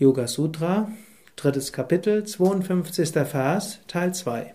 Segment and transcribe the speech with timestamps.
[0.00, 0.90] Yoga Sutra,
[1.36, 3.10] drittes Kapitel, 52.
[3.26, 4.54] Vers, Teil 2.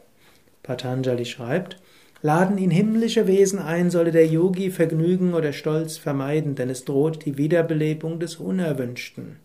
[0.63, 1.79] Patanjali schreibt,
[2.23, 7.27] Laden ihn himmlische Wesen ein, solle der Yogi Vergnügen oder Stolz vermeiden, denn es droht
[7.27, 9.35] die Wiederbelebung des Unerwünschten.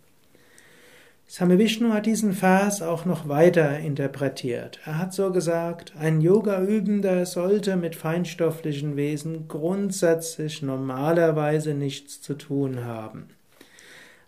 [1.26, 4.80] Same Vishnu hat diesen Vers auch noch weiter interpretiert.
[4.86, 12.86] Er hat so gesagt, ein Yoga-Übender sollte mit feinstofflichen Wesen grundsätzlich normalerweise nichts zu tun
[12.86, 13.28] haben.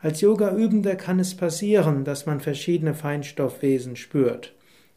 [0.02, 4.52] Als Yoga-Übender kann es passieren, dass man verschiedene Feinstoffwesen spürt.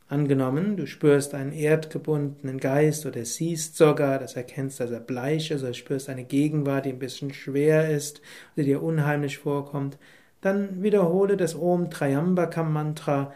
[0.08, 5.62] Angenommen, du spürst einen erdgebundenen Geist oder siehst sogar, dass erkennst, dass er bleich ist,
[5.62, 8.20] oder spürst eine Gegenwart, die ein bisschen schwer ist
[8.56, 10.00] oder dir unheimlich vorkommt,
[10.42, 13.32] dann wiederhole das Om Triambakam Mantra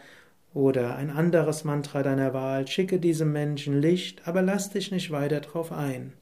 [0.52, 5.38] oder ein anderes Mantra deiner Wahl, schicke diesem Menschen Licht, aber lass dich nicht weiter
[5.38, 6.14] drauf ein.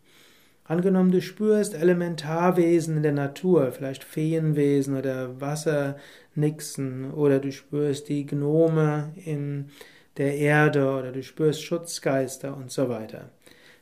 [0.68, 8.27] Angenommen, du spürst Elementarwesen in der Natur, vielleicht Feenwesen oder Wassernixen, oder du spürst die
[8.27, 9.70] Gnome in
[10.19, 13.30] der Erde, oder du spürst Schutzgeister und so weiter.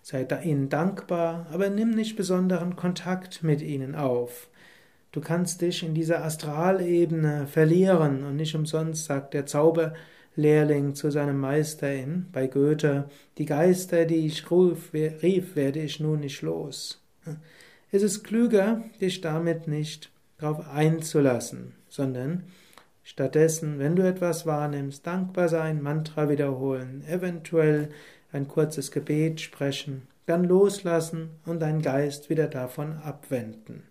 [0.01, 4.49] Sei ihnen dankbar, aber nimm nicht besonderen Kontakt mit ihnen auf.
[5.11, 9.95] Du kannst dich in dieser Astralebene verlieren und nicht umsonst sagt der Zauber,
[10.37, 15.99] Lehrling zu seinem Meister in, bei Goethe, die Geister, die ich ruf, rief, werde ich
[15.99, 17.03] nun nicht los.
[17.91, 22.45] Es ist klüger, dich damit nicht darauf einzulassen, sondern
[23.03, 27.89] stattdessen, wenn du etwas wahrnimmst, dankbar sein, Mantra wiederholen, eventuell
[28.33, 33.85] ein kurzes Gebet sprechen, dann loslassen und deinen Geist wieder davon abwenden.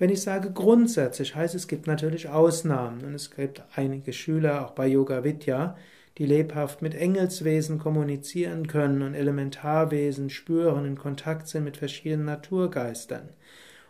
[0.00, 3.04] Wenn ich sage grundsätzlich, heißt es gibt natürlich Ausnahmen.
[3.04, 5.76] Und es gibt einige Schüler, auch bei Yoga Vidya,
[6.16, 13.28] die lebhaft mit Engelswesen kommunizieren können und Elementarwesen spüren, in Kontakt sind mit verschiedenen Naturgeistern.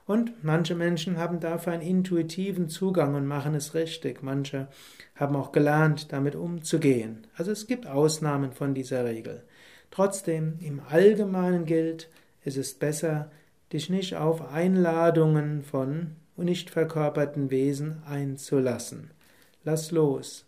[0.05, 4.21] Und manche Menschen haben dafür einen intuitiven Zugang und machen es richtig.
[4.21, 4.67] Manche
[5.15, 7.29] haben auch gelernt, damit umzugehen.
[7.37, 9.45] Also es gibt Ausnahmen von dieser Regel.
[9.93, 12.09] Trotzdem, im Allgemeinen gilt,
[12.45, 13.31] es ist besser,
[13.73, 19.11] dich nicht auf Einladungen von nicht verkörperten Wesen einzulassen.
[19.65, 20.47] Lass los.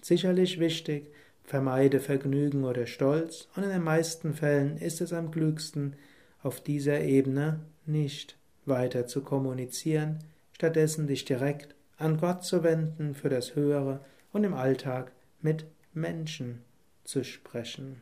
[0.00, 1.10] Sicherlich wichtig,
[1.42, 5.96] vermeide Vergnügen oder Stolz, und in den meisten Fällen ist es am klügsten,
[6.42, 8.36] auf dieser Ebene nicht
[8.66, 10.18] weiter zu kommunizieren,
[10.52, 16.62] stattdessen dich direkt an Gott zu wenden für das Höhere und im Alltag mit Menschen
[17.04, 18.00] zu sprechen.